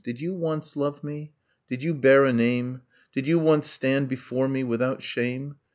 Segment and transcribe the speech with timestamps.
[0.03, 1.31] Did you once love me?
[1.67, 2.81] Did you bear a name?
[3.13, 5.57] Did you once stand before me without shame?